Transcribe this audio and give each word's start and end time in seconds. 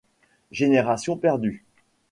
Génération 0.51 1.15
perdue. 1.15 1.63